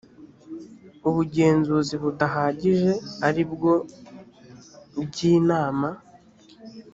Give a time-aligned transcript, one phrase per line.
[1.09, 2.91] ubugenzuzi budahagije
[3.27, 3.73] ari bwo
[5.05, 5.89] ry inama